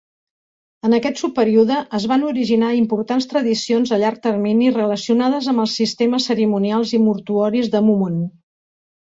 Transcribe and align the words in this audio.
En 0.87 0.95
aquest 0.97 1.19
subperíode 1.23 1.75
es 1.97 2.07
van 2.11 2.23
originar 2.29 2.71
importants 2.77 3.27
tradicions 3.33 3.93
a 3.97 3.99
llarg 4.05 4.23
termini 4.25 4.73
relacionades 4.79 5.51
amb 5.53 5.65
els 5.67 5.77
sistemes 5.83 6.29
cerimonials 6.33 6.97
i 7.01 7.03
mortuoris 7.09 7.71
de 7.77 7.85
Mumun. 7.91 8.19